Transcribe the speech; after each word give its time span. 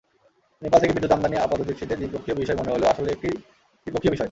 নেপাল 0.61 0.79
থেকে 0.81 0.93
বিদ্যুৎ 0.93 1.13
আমদানি 1.15 1.35
আপাতদৃষ্টিতে 1.37 1.95
দ্বিপক্ষীয় 1.95 2.35
বিষয় 2.35 2.57
মনে 2.59 2.71
হলেও 2.73 2.91
আসলে 2.93 3.09
এটি 3.11 3.29
ত্রিপক্ষীয় 3.87 4.11
বিষয়। 4.11 4.19